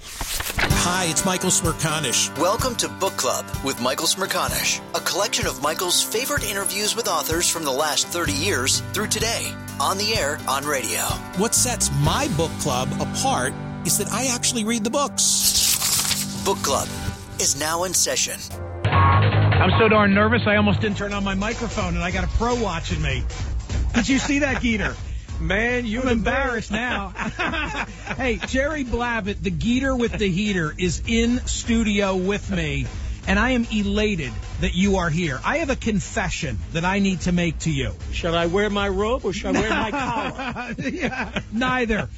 [0.00, 2.36] Hi, it's Michael Smerconish.
[2.38, 7.48] Welcome to Book Club with Michael Smerconish, a collection of Michael's favorite interviews with authors
[7.48, 11.00] from the last 30 years through today, on the air, on radio.
[11.36, 13.52] What sets my book club apart
[13.84, 16.44] is that I actually read the books.
[16.44, 16.88] Book Club
[17.40, 18.38] is now in session.
[18.84, 22.28] I'm so darn nervous, I almost didn't turn on my microphone, and I got a
[22.38, 23.24] pro watching me.
[23.94, 24.96] Did you see that, Geator?
[25.40, 27.10] Man, you I'm embarrassed now.
[28.16, 32.86] hey, Jerry Blavat, the Geator with the heater, is in studio with me,
[33.28, 35.38] and I am elated that you are here.
[35.44, 37.92] I have a confession that I need to make to you.
[38.12, 40.74] Shall I wear my robe or shall I wear my collar?
[40.90, 42.08] yeah, neither.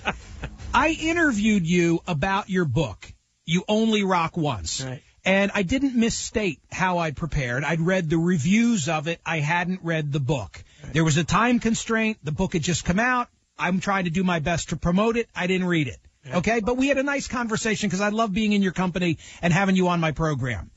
[0.72, 3.12] I interviewed you about your book.
[3.44, 4.82] You only rock once.
[4.82, 5.02] Right.
[5.26, 7.64] And I didn't misstate how I prepared.
[7.64, 9.20] I'd read the reviews of it.
[9.26, 10.64] I hadn't read the book.
[10.92, 12.18] There was a time constraint.
[12.22, 13.28] The book had just come out.
[13.58, 15.28] I'm trying to do my best to promote it.
[15.34, 15.98] I didn't read it.
[16.32, 16.60] Okay.
[16.60, 19.76] But we had a nice conversation because I love being in your company and having
[19.76, 20.70] you on my program.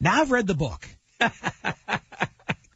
[0.00, 0.86] Now I've read the book.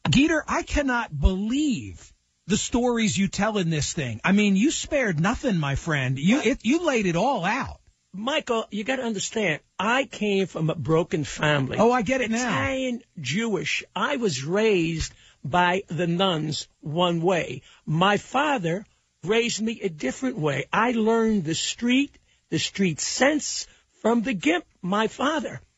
[0.09, 2.13] Geator, I cannot believe
[2.47, 4.21] the stories you tell in this thing.
[4.25, 6.19] I mean, you spared nothing, my friend.
[6.19, 7.81] You, it, you laid it all out.
[8.13, 11.79] Michael, you got to understand, I came from a broken family.
[11.79, 12.39] Oh, I get it now.
[12.39, 13.85] Italian, Jewish.
[13.95, 15.13] I was raised
[15.45, 17.63] by the nuns one way.
[17.87, 18.87] My father
[19.25, 20.67] raised me a different way.
[20.73, 22.17] I learned the street,
[22.51, 23.67] the street sense
[24.03, 25.61] from the gimp, my father.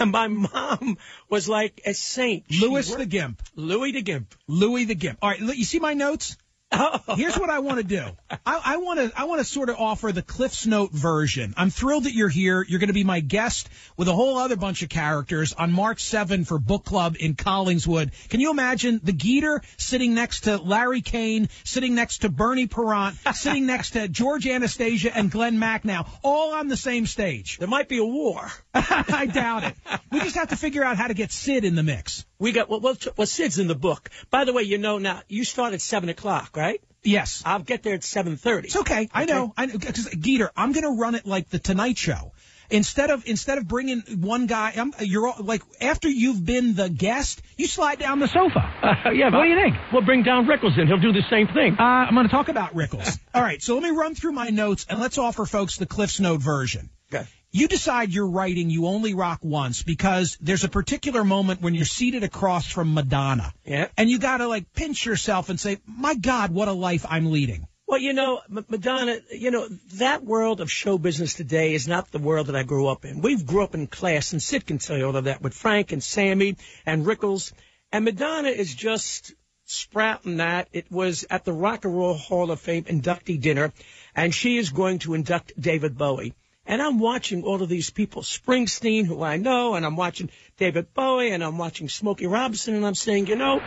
[0.00, 0.98] And my mom
[1.30, 2.46] was like a saint.
[2.50, 3.40] She Louis worked- the Gimp.
[3.54, 4.34] Louis the Gimp.
[4.48, 5.18] Louis the Gimp.
[5.22, 6.36] All right, look, you see my notes?
[7.16, 8.02] Here's what I want to do.
[8.30, 11.54] I, I want to I want to sort of offer the Cliff's Note version.
[11.56, 12.64] I'm thrilled that you're here.
[12.66, 16.02] You're going to be my guest with a whole other bunch of characters on March
[16.02, 18.10] 7 for book club in Collingswood.
[18.30, 23.16] Can you imagine the Geator sitting next to Larry Kane, sitting next to Bernie Parent,
[23.34, 27.58] sitting next to George Anastasia and Glenn Macnow, all on the same stage?
[27.58, 28.50] There might be a war.
[28.74, 29.76] I doubt it.
[30.10, 32.24] We just have to figure out how to get Sid in the mix.
[32.38, 34.10] We got well, well, well, Sid's in the book.
[34.30, 36.80] By the way, you know now you start at seven o'clock, right?
[37.02, 37.42] Yes.
[37.46, 38.66] I'll get there at seven thirty.
[38.66, 39.08] It's okay.
[39.12, 39.54] I know.
[39.56, 39.78] I know.
[39.78, 42.32] Because Geator, I'm going to run it like the Tonight Show.
[42.68, 46.88] Instead of instead of bringing one guy, I'm, you're all, like after you've been the
[46.88, 48.58] guest, you slide down the sofa.
[48.82, 49.76] Uh, yeah, What do you think?
[49.92, 50.88] We'll bring down Rickles in.
[50.88, 51.76] He'll do the same thing.
[51.78, 53.18] Uh, I'm going to talk about Rickles.
[53.32, 56.18] All right, so let me run through my notes and let's offer folks the Cliff's
[56.18, 56.90] Note version.
[57.14, 57.24] Okay.
[57.56, 61.86] You decide you're writing You Only Rock Once because there's a particular moment when you're
[61.86, 63.50] seated across from Madonna.
[63.64, 63.88] Yeah.
[63.96, 67.32] And you got to like pinch yourself and say, my God, what a life I'm
[67.32, 67.66] leading.
[67.86, 72.18] Well, you know, Madonna, you know, that world of show business today is not the
[72.18, 73.22] world that I grew up in.
[73.22, 75.92] We've grew up in class, and Sid can tell you all of that with Frank
[75.92, 77.54] and Sammy and Rickles.
[77.90, 79.32] And Madonna is just
[79.64, 80.68] sprouting that.
[80.72, 83.72] It was at the Rock and Roll Hall of Fame inductee dinner,
[84.14, 86.34] and she is going to induct David Bowie.
[86.66, 90.92] And I'm watching all of these people, Springsteen, who I know, and I'm watching David
[90.94, 93.60] Bowie, and I'm watching Smokey Robinson, and I'm saying, you know,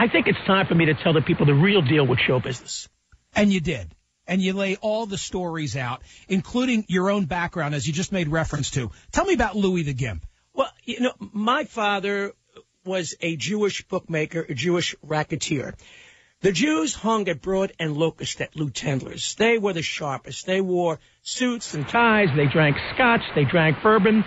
[0.00, 2.40] I think it's time for me to tell the people the real deal with show
[2.40, 2.88] business.
[3.34, 3.94] And you did.
[4.26, 8.28] And you lay all the stories out, including your own background, as you just made
[8.28, 8.90] reference to.
[9.10, 10.26] Tell me about Louis the Gimp.
[10.52, 12.32] Well, you know, my father
[12.84, 15.74] was a Jewish bookmaker, a Jewish racketeer.
[16.40, 19.34] The Jews hung at Broad and Locust at Lew Tendler's.
[19.34, 20.46] They were the sharpest.
[20.46, 22.28] They wore suits and ties.
[22.36, 23.22] They drank scotch.
[23.34, 24.24] They drank bourbon.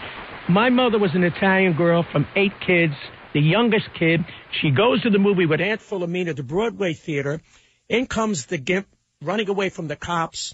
[0.50, 2.96] My mother was an Italian girl from eight kids
[3.34, 4.26] the youngest kid.
[4.60, 7.42] She goes to the movie with Aunt Philomena to Broadway Theater.
[7.88, 8.88] In comes the gimp
[9.22, 10.54] running away from the cops.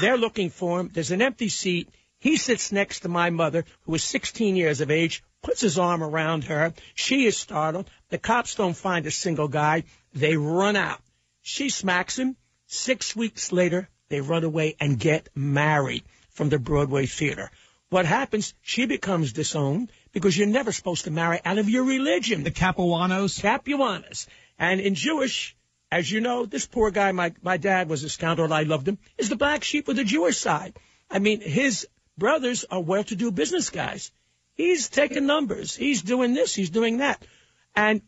[0.00, 0.90] They're looking for him.
[0.92, 1.88] There's an empty seat.
[2.18, 6.02] He sits next to my mother, who is 16 years of age, puts his arm
[6.02, 6.74] around her.
[6.94, 7.88] She is startled.
[8.10, 9.84] The cops don't find a single guy.
[10.14, 11.00] They run out.
[11.42, 12.36] She smacks him.
[12.66, 17.50] Six weeks later, they run away and get married from the Broadway theater.
[17.90, 18.54] What happens?
[18.62, 22.44] She becomes disowned because you're never supposed to marry out of your religion.
[22.44, 23.40] The Capuanos?
[23.40, 24.26] Capuanos.
[24.58, 25.56] And in Jewish,
[25.90, 28.98] as you know, this poor guy, my, my dad was a scoundrel, I loved him,
[29.16, 30.78] is the black sheep of the Jewish side.
[31.10, 31.86] I mean, his
[32.18, 34.10] brothers are well-to-do business guys.
[34.54, 35.74] He's taking numbers.
[35.74, 36.54] He's doing this.
[36.54, 37.24] He's doing that.
[37.74, 38.02] And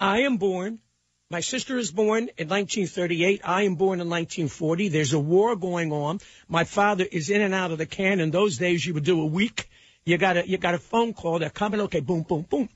[0.00, 0.80] I am born.
[1.30, 3.40] My sister is born in 1938.
[3.44, 4.88] I am born in 1940.
[4.88, 6.20] There's a war going on.
[6.48, 8.20] My father is in and out of the can.
[8.20, 9.68] In those days, you would do a week
[10.04, 11.38] you got a you got a phone call.
[11.38, 11.80] They're coming.
[11.82, 12.68] Okay, boom, boom, boom.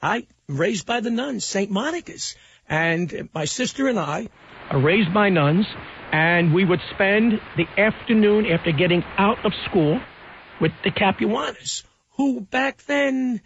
[0.00, 1.70] I raised by the nuns, St.
[1.70, 2.34] Monica's,
[2.68, 4.28] and my sister and I
[4.70, 5.66] are raised by nuns,
[6.10, 10.00] and we would spend the afternoon after getting out of school
[10.58, 11.82] with the Capuanas,
[12.12, 13.42] who back then.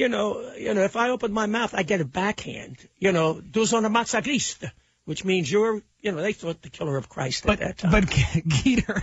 [0.00, 2.78] You know, you know, if I open my mouth, I get a backhand.
[2.98, 4.72] You know, dos una mazzagista,
[5.04, 7.90] which means you're, you know, they thought the killer of Christ but, at that time.
[7.90, 9.02] But Geator,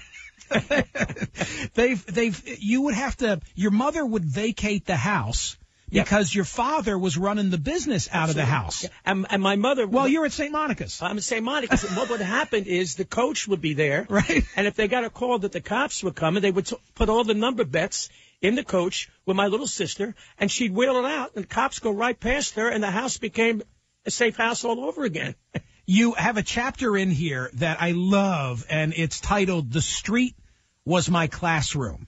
[1.76, 5.56] they've they've you would have to your mother would vacate the house
[5.90, 8.42] because your father was running the business out Absolutely.
[8.42, 8.84] of the house.
[8.84, 8.90] Yeah.
[9.06, 9.88] And, and, my mother.
[9.88, 10.52] Well, you're at St.
[10.52, 11.02] Monica's.
[11.02, 11.44] I'm at St.
[11.44, 11.84] Monica's.
[11.84, 14.06] and what would happen is the coach would be there.
[14.18, 14.46] Right.
[14.56, 17.08] And if they got a call that the cops were coming, they would t- put
[17.08, 18.10] all the number bets
[18.42, 21.92] in the coach with my little sister, and she'd wheel it out, and cops go
[21.92, 23.62] right past her, and the house became
[24.06, 25.36] a safe house all over again.
[25.90, 30.36] You have a chapter in here that I love, and it's titled The Street
[30.84, 32.08] Was My Classroom.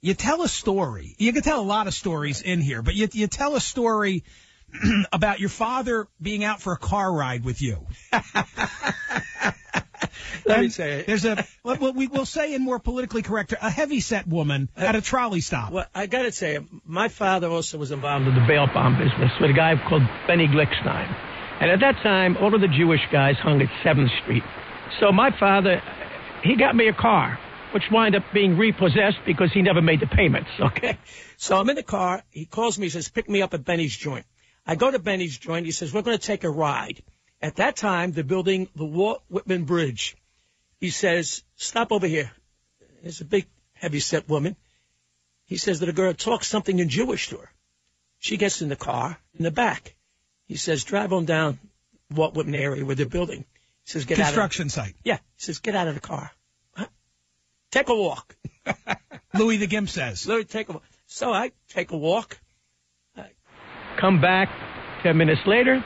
[0.00, 1.16] You tell a story.
[1.18, 4.22] You can tell a lot of stories in here, but you, you tell a story
[5.12, 7.84] about your father being out for a car ride with you.
[10.44, 11.06] Let me say it.
[11.06, 14.94] There's a what we will say in more politically correct, a heavy set woman at
[14.94, 15.72] a trolley stop.
[15.72, 19.32] Well, I got to say, my father also was involved in the bail bond business
[19.40, 21.14] with a guy called Benny Glickstein.
[21.60, 24.42] And at that time, all of the Jewish guys hung at 7th Street.
[25.00, 25.82] So my father,
[26.42, 27.38] he got me a car,
[27.72, 30.98] which wound up being repossessed because he never made the payments, okay?
[31.38, 32.22] So I'm in the car.
[32.30, 34.26] He calls me, he says, pick me up at Benny's joint.
[34.66, 35.64] I go to Benny's joint.
[35.64, 37.02] He says, we're going to take a ride.
[37.40, 40.16] At that time, they're building the Walt Whitman Bridge.
[40.80, 42.30] He says, stop over here.
[43.02, 44.56] There's a big, heavy-set woman.
[45.44, 47.50] He says that a girl talks something in Jewish to her.
[48.18, 49.94] She gets in the car in the back.
[50.46, 51.58] He says, drive on down
[52.10, 53.44] Walt Whitman area where they're building.
[53.84, 54.94] He says, get Construction out site.
[55.04, 55.16] Yeah.
[55.36, 56.30] He says, get out of the car.
[56.74, 56.86] Huh?
[57.70, 58.34] Take a walk.
[59.34, 60.26] Louis the Gimp says.
[60.26, 60.82] Louis, take a walk.
[61.06, 62.38] So I take a walk.
[63.16, 63.30] I
[64.00, 64.48] come back
[65.02, 65.84] ten minutes later.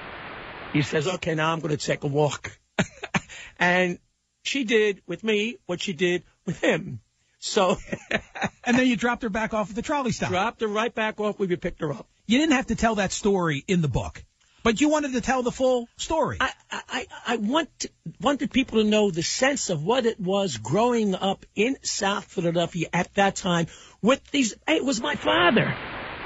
[0.72, 2.56] He says, okay, now I'm going to take a walk.
[3.58, 3.98] and
[4.42, 7.00] she did with me what she did with him.
[7.40, 7.76] So.
[8.64, 10.30] and then you dropped her back off at the trolley stop.
[10.30, 12.06] Dropped her right back off where we picked her up.
[12.26, 14.22] You didn't have to tell that story in the book,
[14.62, 16.36] but you wanted to tell the full story.
[16.38, 17.86] I, I, I want
[18.20, 22.88] wanted people to know the sense of what it was growing up in South Philadelphia
[22.92, 23.66] at that time
[24.00, 24.54] with these.
[24.66, 25.64] Hey, it was my father.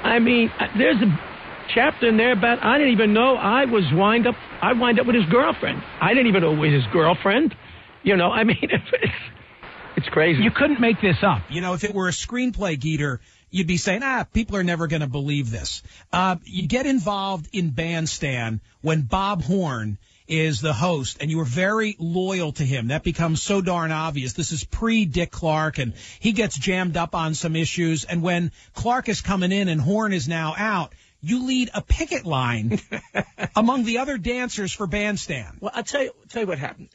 [0.03, 1.34] I mean, uh, there's a
[1.73, 4.35] chapter in there about I didn't even know I was wind up.
[4.61, 5.81] I wind up with his girlfriend.
[6.01, 7.55] I didn't even know it was his girlfriend.
[8.03, 9.13] You know, I mean, it's
[9.97, 10.43] it's crazy.
[10.43, 11.43] You couldn't make this up.
[11.49, 13.19] You know, if it were a screenplay, Geator,
[13.49, 15.81] you'd be saying, ah, people are never going to believe this.
[16.11, 21.45] Uh, you get involved in Bandstand when Bob Horn is the host and you were
[21.45, 22.87] very loyal to him.
[22.87, 24.33] That becomes so darn obvious.
[24.33, 28.03] This is pre Dick Clark and he gets jammed up on some issues.
[28.03, 30.93] And when Clark is coming in and Horn is now out,
[31.25, 32.79] you lead a picket line
[33.55, 35.57] among the other dancers for Bandstand.
[35.59, 36.89] Well, I'll tell you, I'll tell you what happened.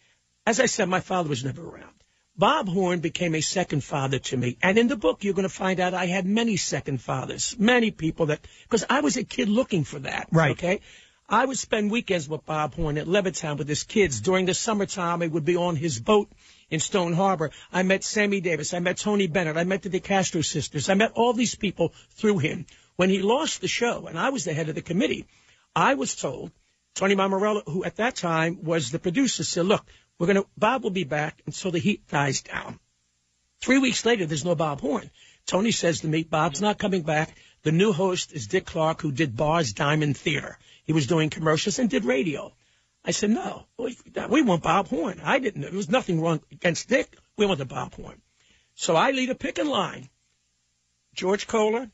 [0.47, 1.95] as I said, my father was never around.
[2.37, 4.57] Bob Horn became a second father to me.
[4.63, 7.91] And in the book, you're going to find out I had many second fathers, many
[7.91, 10.29] people that, because I was a kid looking for that.
[10.31, 10.53] Right.
[10.53, 10.81] Okay.
[11.29, 14.21] I would spend weekends with Bob Horn at Levittown with his kids.
[14.21, 16.29] During the summertime, I would be on his boat
[16.71, 17.51] in Stone Harbor.
[17.73, 18.75] I met Sammy Davis.
[18.75, 19.57] I met Tony Bennett.
[19.57, 20.89] I met the DeCastro sisters.
[20.89, 22.67] I met all these people through him.
[23.01, 25.25] When he lost the show, and I was the head of the committee,
[25.75, 26.53] I was told,
[26.95, 29.87] Tony Mammarella, who at that time was the producer, said, look,
[30.19, 32.79] we're going to, Bob will be back until the heat dies down.
[33.63, 35.11] Three weeks later, there's no Bob Horn.
[35.47, 37.35] Tony says to me, Bob's not coming back.
[37.63, 40.59] The new host is Dick Clark, who did Bars Diamond Theater.
[40.85, 42.53] He was doing commercials and did radio.
[43.03, 43.97] I said, no, we,
[44.29, 45.23] we want Bob Horn.
[45.25, 47.17] I didn't, there was nothing wrong against Dick.
[47.39, 48.21] We want the Bob Horn.
[48.75, 50.11] So I lead a pick and line.
[51.15, 51.91] George Koehler,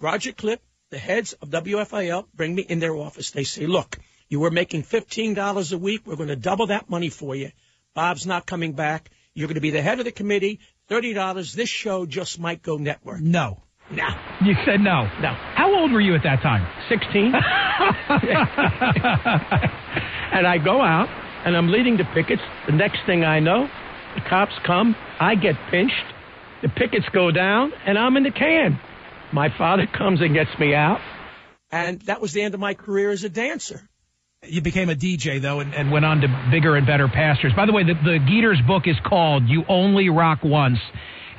[0.00, 0.58] Roger Clipp,
[0.90, 3.30] the heads of WFIL bring me in their office.
[3.30, 3.98] They say, look,
[4.28, 6.02] you were making $15 a week.
[6.06, 7.50] We're going to double that money for you.
[7.94, 9.10] Bob's not coming back.
[9.34, 10.60] You're going to be the head of the committee.
[10.90, 11.54] $30.
[11.54, 13.20] This show just might go network.
[13.20, 13.62] No.
[13.90, 14.08] No.
[14.42, 15.04] You said no.
[15.20, 15.34] No.
[15.54, 16.66] How old were you at that time?
[16.88, 17.34] 16.
[20.32, 21.08] and I go out
[21.44, 22.42] and I'm leading the pickets.
[22.66, 23.68] The next thing I know,
[24.14, 24.96] the cops come.
[25.20, 25.94] I get pinched.
[26.62, 28.80] The pickets go down and I'm in the can.
[29.32, 31.00] My father comes and gets me out.
[31.70, 33.80] And that was the end of my career as a dancer.
[34.46, 37.52] You became a DJ though, and, and went on to bigger and better pastures.
[37.54, 40.78] By the way, the, the Geators book is called "You Only Rock Once."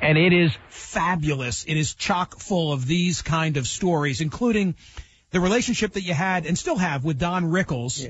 [0.02, 1.64] and it is fabulous.
[1.64, 4.74] It is chock full of these kind of stories, including
[5.30, 8.06] the relationship that you had and still have with Don Rickles,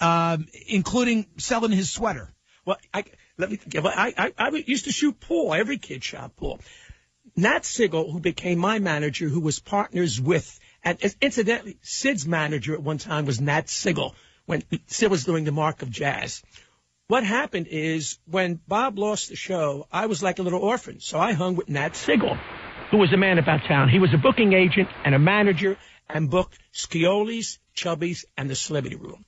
[0.00, 0.32] Yeah.
[0.32, 2.34] um, including selling his sweater.
[2.66, 3.04] Well, I,
[3.38, 3.84] let me think.
[3.86, 5.54] I, I, I used to shoot pool.
[5.54, 6.60] Every kid shot pool.
[7.36, 12.82] Nat Segall, who became my manager, who was partners with, and incidentally, Sid's manager at
[12.82, 14.14] one time was Nat Segall
[14.46, 16.42] when Sid was doing the Mark of Jazz.
[17.06, 21.18] What happened is when Bob lost the show, I was like a little orphan, so
[21.18, 22.38] I hung with Nat Segall,
[22.90, 23.88] who was a man about town.
[23.88, 25.76] He was a booking agent and a manager
[26.08, 29.24] and booked Sciolla's, Chubby's, and the Celebrity Room.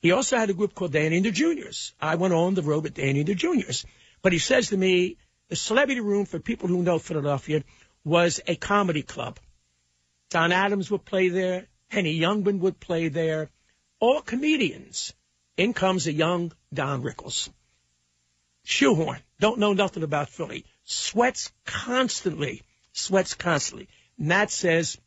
[0.00, 1.92] He also had a group called Danny and the Juniors.
[2.00, 3.84] I went on the road with Danny and the Juniors.
[4.22, 5.16] But he says to me,
[5.48, 7.64] the Celebrity Room, for people who know Philadelphia,
[8.04, 9.38] was a comedy club.
[10.30, 11.66] Don Adams would play there.
[11.88, 13.50] Henny Youngman would play there.
[13.98, 15.14] All comedians.
[15.56, 17.48] In comes a young Don Rickles.
[18.64, 19.18] Shoehorn.
[19.40, 20.64] Don't know nothing about Philly.
[20.84, 22.62] Sweats constantly.
[22.92, 23.88] Sweats constantly.
[24.18, 24.98] Nat says,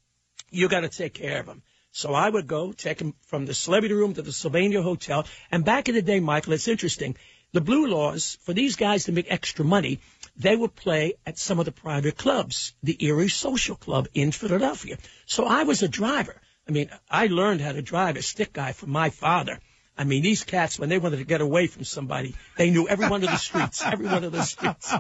[0.49, 1.61] you got to take care of him.
[1.91, 5.25] So I would go take him from the celebrity room to the Sylvania Hotel.
[5.51, 7.15] And back in the day, Michael, it's interesting.
[7.53, 9.99] The Blue Laws, for these guys to make extra money,
[10.37, 14.97] they would play at some of the private clubs, the Erie Social Club in Philadelphia.
[15.25, 16.41] So I was a driver.
[16.67, 19.59] I mean, I learned how to drive a stick guy from my father.
[19.97, 23.09] I mean, these cats, when they wanted to get away from somebody, they knew every
[23.09, 24.93] one of the streets, every one of the streets.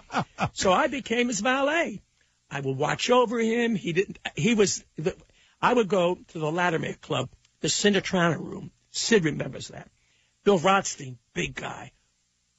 [0.53, 2.01] So I became his valet.
[2.49, 3.75] I would watch over him.
[3.75, 4.83] He didn't, he was,
[5.61, 7.29] I would go to the Latimer Club,
[7.61, 8.71] the Sinatrana room.
[8.91, 9.89] Sid remembers that.
[10.43, 11.93] Bill Rothstein, big guy,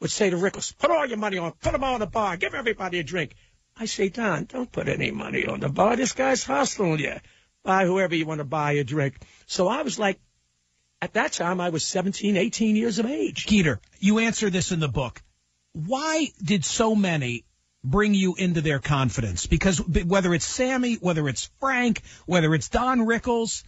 [0.02, 2.36] would say to Rickles, put all your money on, put them all in the bar,
[2.36, 3.36] give everybody a drink.
[3.76, 5.96] I say, Don, don't put any money on the bar.
[5.96, 7.14] This guy's hustling you.
[7.62, 9.14] Buy whoever you want to buy a drink.
[9.46, 10.18] So I was like,
[11.00, 13.46] at that time, I was 17, 18 years of age.
[13.46, 15.22] Geator, you answer this in the book.
[15.72, 17.44] Why did so many
[17.84, 19.46] bring you into their confidence?
[19.46, 23.62] Because whether it's Sammy, whether it's Frank, whether it's Don Rickles,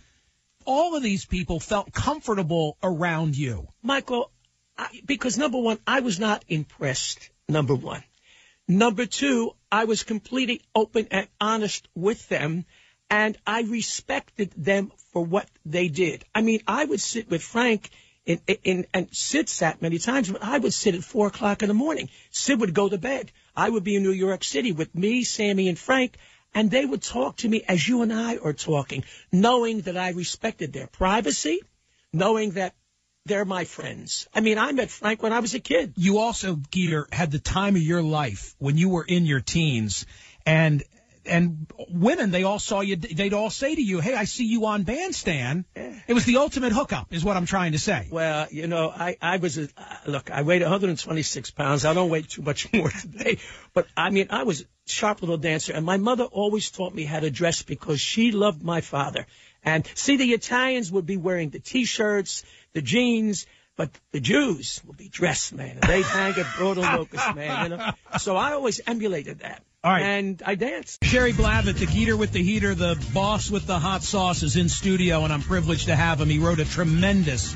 [0.67, 3.69] all of these people felt comfortable around you.
[3.83, 4.33] Michael,
[4.76, 7.31] I, because number one, I was not impressed.
[7.49, 8.02] Number one.
[8.66, 12.64] Number two, I was completely open and honest with them
[13.11, 16.25] and I respected them for what they did.
[16.35, 17.90] I mean, I would sit with Frank
[18.25, 21.69] in, in, and Sid sat many times, but I would sit at four o'clock in
[21.69, 22.09] the morning.
[22.31, 23.31] Sid would go to bed.
[23.54, 26.16] I would be in New York City with me, Sammy, and Frank,
[26.54, 30.11] and they would talk to me as you and I are talking, knowing that I
[30.11, 31.61] respected their privacy,
[32.12, 32.75] knowing that
[33.26, 34.28] they're my friends.
[34.35, 35.95] I mean, I met Frank when I was a kid.
[35.97, 40.04] You also, Geator, had the time of your life when you were in your teens,
[40.45, 40.83] and
[41.26, 42.97] and women, they all saw you.
[42.97, 46.73] They'd all say to you, "Hey, I see you on Bandstand." It was the ultimate
[46.73, 48.09] hookup, is what I'm trying to say.
[48.11, 49.69] Well, you know, I I was a,
[50.07, 50.31] look.
[50.31, 51.87] I weighed 126 pounds.
[51.87, 53.38] I don't weigh too much more today,
[53.73, 57.04] but I mean, I was a sharp little dancer, and my mother always taught me
[57.04, 59.26] how to dress because she loved my father.
[59.64, 63.47] And see, the Italians would be wearing the t-shirts, the jeans.
[63.76, 65.71] But the Jews would be dressed, man.
[65.71, 67.73] And they'd hang Broad and Locust, man.
[67.73, 67.90] You know?
[68.21, 69.64] So I always emulated that.
[69.83, 70.02] All right.
[70.02, 71.02] And I danced.
[71.02, 74.68] Jerry Blavat, the Geator with the heater, the boss with the hot sauce, is in
[74.68, 76.28] studio, and I'm privileged to have him.
[76.28, 77.52] He wrote a tremendous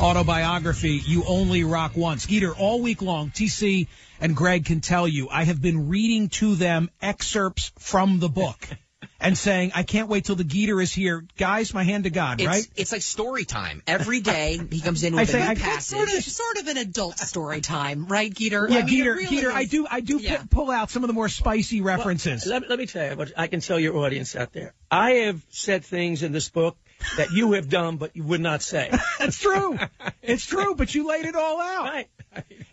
[0.00, 2.26] autobiography, You Only Rock Once.
[2.26, 3.86] Geator, all week long, TC
[4.20, 8.58] and Greg can tell you, I have been reading to them excerpts from the book.
[9.20, 11.24] and saying, I can't wait till the Geator is here.
[11.36, 12.66] Guys, my hand to God, it's, right?
[12.76, 13.82] It's like story time.
[13.86, 15.96] Every day he comes in with I say, a new I- passage.
[15.98, 18.68] Sort of, sort of an adult story time, right, Geator?
[18.70, 20.38] yeah, I mean, Geator, really Geator, I do, I do Yeah.
[20.42, 22.46] pu- pull out some of the more spicy references.
[22.46, 24.74] Let, let me tell you what I can tell your audience out there.
[24.90, 26.76] I have said things in this book
[27.16, 28.90] that you have done, but you would not say.
[29.18, 29.78] That's true.
[30.22, 31.84] it's true, but you laid it all out.
[31.84, 32.08] right.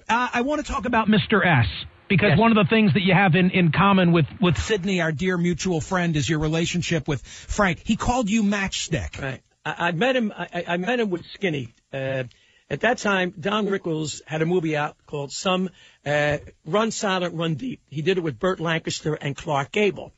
[0.10, 1.46] Uh, I want to talk about about Mr.
[1.46, 1.68] S.
[2.10, 2.40] Because Yes.
[2.40, 5.38] one of the things that you have in, in common with, with Sydney, our dear
[5.38, 7.82] mutual friend, is your relationship with Frank.
[7.84, 9.22] He called you Matchstick.
[9.22, 9.42] Right.
[9.66, 10.32] I, I met him.
[10.36, 11.74] I, I- met him with Skinny.
[11.92, 12.24] Uh,
[12.70, 15.70] at that time, Don Rickles had a movie out called Some
[16.06, 17.82] uh, Run Silent, Run Deep.
[17.90, 20.12] He did it with Burt Lancaster and Clark Gable.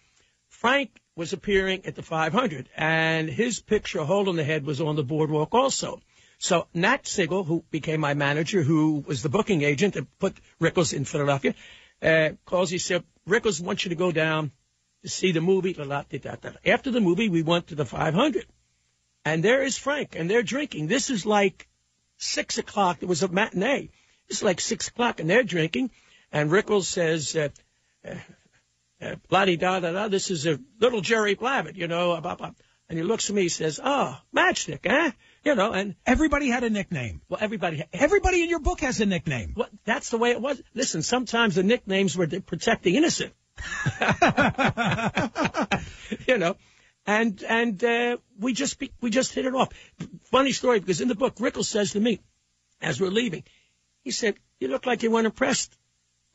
[0.47, 4.95] Frank was appearing at the 500, and his picture, Hole in the Head, was on
[4.95, 6.01] the boardwalk also.
[6.39, 10.93] So Nat Segall, who became my manager, who was the booking agent and put Rickles
[10.93, 11.53] in Philadelphia,
[12.01, 12.69] uh, calls.
[12.69, 14.51] He said, "Rickles wants you to go down
[15.03, 15.77] to see the movie."
[16.65, 18.45] After the movie, we went to the 500
[19.25, 20.87] and there is Frank, and they're drinking.
[20.87, 21.67] This is like
[22.17, 22.99] six o'clock.
[23.01, 23.89] It was a matinee.
[24.27, 25.91] It's like six o'clock, and they're drinking.
[26.31, 27.49] And Rickles says, uh,
[28.07, 28.15] uh,
[29.01, 32.19] uh, "La da da da." This is a little Jerry Blavat, you know.
[32.21, 32.51] blah, blah.
[32.87, 33.43] And he looks at me.
[33.43, 35.11] He says, "Oh, matchstick, eh?"
[35.43, 35.73] You know.
[35.73, 37.21] And Everybody had a nickname.
[37.29, 37.83] well, everybody.
[37.93, 39.53] Everybody in your book has a nickname.
[39.55, 40.61] Well, that's the way it was.
[40.73, 43.33] Listen, sometimes the nicknames were to protect the innocent.
[46.27, 46.55] you know,
[47.05, 49.69] and and uh, we just we just hit it off.
[50.25, 52.19] Funny story because in the book, Rickles says to me,
[52.81, 53.43] as we're leaving,
[54.03, 55.75] he said, "You look like you weren't impressed."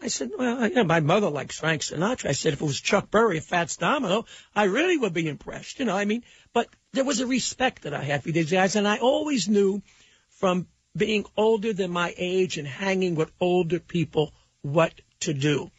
[0.01, 2.81] I said, "Well, you know, my mother likes Frank Sinatra." I said, "If it was
[2.81, 6.69] Chuck Berry or Fats Domino, I really would be impressed." You know, I mean, but
[6.95, 9.83] there was a respect that I had for these guys, and I always knew
[10.31, 14.33] from being older than my age and hanging with older people
[14.63, 15.71] what to do.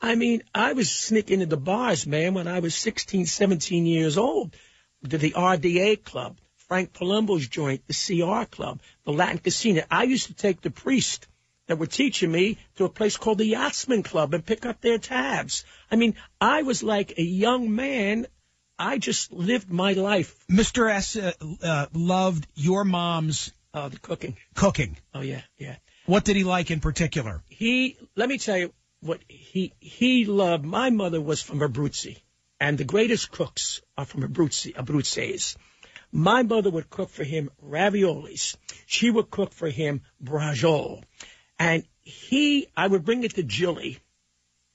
[0.00, 4.18] I mean, I was sneaking into the bars, man, when I was 16, 17 years
[4.18, 4.54] old.
[5.08, 9.84] To the RDA club, Frank Palumbo's joint, the CR club, the Latin Casino.
[9.88, 11.28] I used to take the priest
[11.66, 14.98] that were teaching me to a place called the Yachtsman Club and pick up their
[14.98, 15.64] tabs.
[15.90, 18.26] I mean, I was like a young man.
[18.78, 20.34] I just lived my life.
[20.50, 20.90] Mr.
[20.90, 24.36] S uh, uh, loved your mom's Uh, the cooking.
[24.54, 24.96] cooking.
[25.14, 25.76] Oh, yeah, yeah.
[26.06, 27.42] What did he like in particular?
[27.48, 30.64] he let me tell you what he he loved.
[30.64, 32.16] My mother was from Abruzzi,
[32.60, 35.56] and the greatest cooks are from Abruzzi, Abruzzes.
[36.12, 38.56] My mother would cook for him raviolis.
[38.86, 41.02] She would cook for him braciole,
[41.58, 43.98] and he I would bring it to Jilly,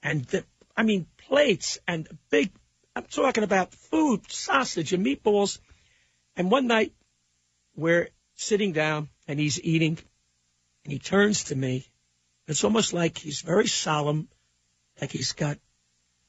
[0.04, 0.44] and the
[0.78, 2.52] I mean plates and big.
[2.96, 5.60] I'm talking about food, sausage and meatballs.
[6.36, 6.94] And one night
[7.76, 9.98] we're sitting down and he's eating,
[10.84, 11.86] and he turns to me
[12.52, 14.28] it's almost like he's very solemn,
[15.00, 15.58] like he's got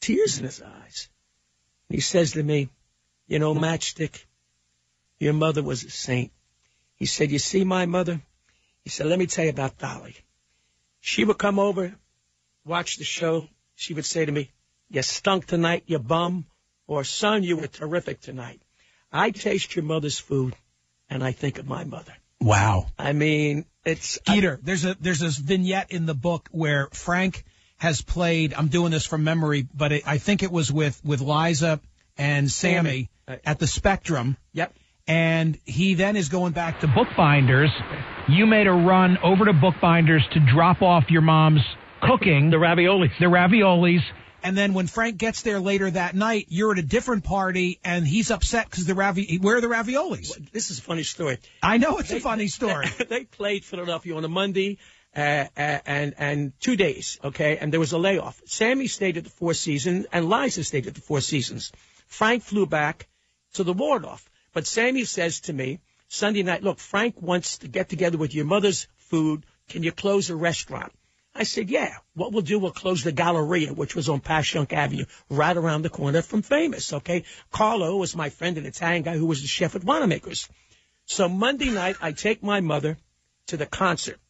[0.01, 1.09] tears in his eyes.
[1.89, 2.69] And he says to me,
[3.27, 4.25] You know, Matchstick,
[5.19, 6.31] your mother was a saint.
[6.95, 8.23] He said, You see my mother?
[8.85, 10.15] He said, Let me tell you about Dolly.
[11.01, 11.93] She would come over,
[12.65, 13.49] watch the show.
[13.75, 14.51] She would say to me,
[14.91, 16.47] You stunk tonight, you bum.
[16.93, 18.61] Or, Son, you were terrific tonight.
[19.11, 20.55] I taste your mother's food,
[21.09, 22.13] and I think of my mother.
[22.39, 22.87] Wow.
[22.99, 24.19] I mean, it's.
[24.19, 27.45] Geator, there's a there's this vignette in the book where Frank
[27.79, 28.53] has played.
[28.53, 31.81] I'm doing this from memory, but it, I think it was with with Liza
[32.19, 33.41] and Sammy Sammy.
[33.47, 34.75] at the Spectrum, Yep.
[35.07, 37.71] and he then is going back to bookbinders,
[38.29, 41.63] you made a run over to bookbinders to drop off your mom's
[42.03, 43.19] cooking, The raviolis.
[43.19, 44.03] the raviolis.
[44.43, 48.07] And then when Frank gets there later that night, you're at a different party, and
[48.07, 50.33] he's upset because the ravi where are the raviolis?
[50.53, 51.39] This is a funny story.
[51.63, 52.87] I know it's a funny story.
[53.09, 54.79] they played Philadelphia on a Monday
[55.17, 55.21] uh,
[55.57, 58.41] uh, and and two days, okay, and there was a layoff.
[58.47, 61.73] Sammy stayed at the Four Seasons and Liza stayed at the Four Seasons.
[62.07, 63.09] Frank flew back
[63.55, 67.89] to the Waldorf, but Sammy says to me Sunday night, look, Frank wants to get
[67.89, 69.45] together with your mother's food.
[69.69, 70.93] Can you close a restaurant?
[71.35, 71.97] I said, yeah.
[72.15, 75.89] What we'll do, we'll close the Galleria, which was on Passyunk Avenue, right around the
[75.89, 77.25] corner from Famous, okay?
[77.51, 80.49] Carlo was my friend, an Italian guy who was the chef at Wanamaker's.
[81.07, 82.99] So Monday night, I take my mother
[83.47, 84.21] to the concert.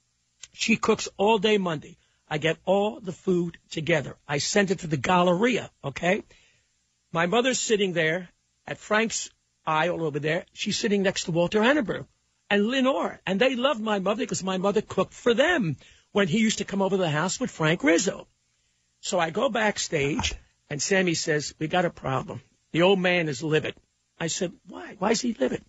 [0.52, 1.96] She cooks all day Monday.
[2.28, 4.16] I get all the food together.
[4.28, 6.22] I send it to the Galleria, okay?
[7.12, 8.28] My mother's sitting there
[8.66, 9.28] at Frank's
[9.66, 10.46] aisle over there.
[10.52, 12.06] She's sitting next to Walter Annenberg
[12.48, 13.20] and Lenore.
[13.26, 15.76] And they loved my mother because my mother cooked for them
[16.12, 18.27] when he used to come over to the house with Frank Rizzo.
[19.01, 20.35] So I go backstage
[20.70, 22.40] and Sammy says, we got a problem.
[22.72, 23.75] The old man is livid.
[24.20, 24.94] I said, why?
[24.98, 25.64] Why is he livid?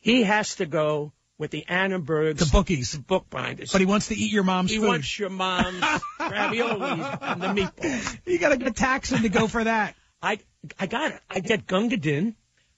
[0.00, 2.92] He has to go with the Annenbergs, The bookies.
[2.92, 3.72] the bookbinders.
[3.72, 4.74] But he wants to eat your mom's food.
[4.74, 4.88] he food.
[4.88, 5.80] wants your mom's
[6.20, 8.18] raviolis and the meatballs.
[8.26, 9.94] you got to get taxing to go for that.
[10.22, 10.38] I
[10.78, 11.20] I got it.
[11.30, 12.34] I get Gunga Din,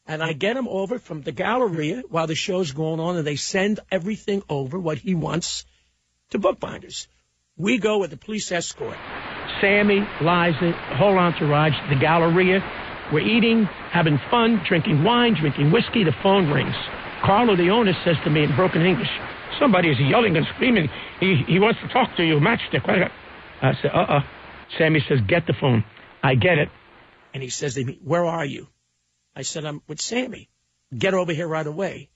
[0.07, 3.35] and I get him over from the Galleria while the show's going on, and they
[3.37, 5.64] send everything over what he wants
[6.33, 7.09] to bookbinders.
[7.57, 8.97] We go with the police escort.
[9.61, 12.61] Sammy, Liza, whole entourage, the Galleria.
[13.12, 16.05] We're eating, having fun, drinking wine, drinking whiskey.
[16.05, 16.75] The phone rings.
[17.25, 19.11] Carlo, the owner, says to me in broken English,
[19.61, 20.88] "Somebody is yelling and screaming.
[21.21, 22.40] He he wants to talk to you.
[22.40, 24.21] Matchstick." I said, "Uh uh."
[24.79, 25.85] Sammy says, "Get the phone."
[26.23, 26.68] I get it.
[27.35, 28.68] And he says to me, Where are you?
[29.35, 30.51] I said, I'm with Sammy.
[30.97, 32.11] Get over here right away.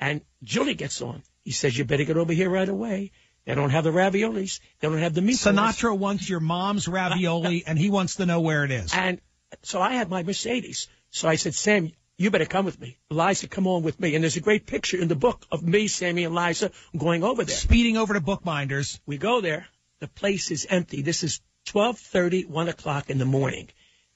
[0.00, 1.22] And Jilly gets on.
[1.44, 3.12] He says, You better get over here right away.
[3.44, 4.60] They don't have the raviolis.
[4.80, 5.54] They don't have the meatballs.
[5.54, 8.92] Sinatra wants your mom's ravioli, and he wants to know where it is.
[8.94, 9.20] And
[9.62, 10.88] so I had my Mercedes.
[11.10, 12.98] So I said, Sam, you better come with me.
[13.10, 14.14] Liza, come on with me.
[14.14, 17.44] And there's a great picture in the book of me, Sammy, and Liza going over
[17.44, 17.54] there.
[17.54, 19.00] Speeding over to bookbinders.
[19.04, 19.66] We go there.
[20.00, 21.02] The place is empty.
[21.02, 23.68] This is 12:30, 1 o'clock in the morning.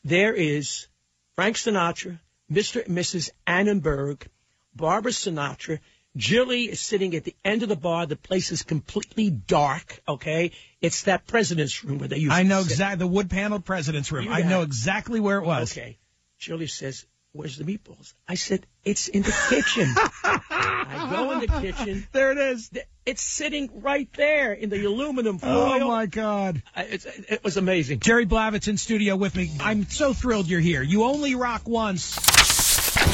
[0.04, 0.86] There is
[1.34, 2.84] Frank Sinatra, Mr.
[2.84, 3.30] and Mrs.
[3.46, 4.28] Annenberg,
[4.74, 5.80] Barbara Sinatra.
[6.16, 8.06] Jilly is sitting at the end of the bar.
[8.06, 10.00] The place is completely dark.
[10.08, 12.32] Okay, it's that president's room where they used.
[12.32, 14.24] I know exactly the wood paneled president's room.
[14.24, 14.64] You I know it.
[14.64, 15.72] exactly where it was.
[15.72, 15.98] Okay.
[16.38, 19.92] Jilly says, "Where's the meatballs?" I said, "It's in the kitchen."
[20.24, 22.06] I go in the kitchen.
[22.12, 22.70] There it is.
[23.04, 25.50] It's sitting right there in the aluminum foil.
[25.82, 26.62] Oh my God.
[26.74, 28.00] I- It's, it was amazing.
[28.00, 29.50] Jerry Blavat's in studio with me.
[29.60, 30.82] I'm so thrilled you're here.
[30.82, 32.18] You only rock once.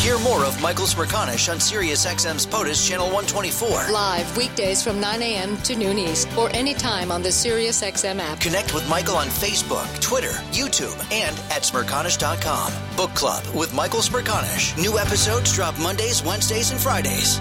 [0.05, 3.91] Hear more of Michael Smerconish on SiriusXM's POTUS Channel 124.
[3.91, 5.57] Live weekdays from 9 a.m.
[5.63, 8.39] to noon East or anytime on the SiriusXM app.
[8.39, 12.71] Connect with Michael on Facebook, Twitter, YouTube, and at Smerconish.com.
[12.99, 14.77] Book Club with Michael Smerconish.
[14.79, 17.41] New episodes drop Mondays, Wednesdays, and Fridays.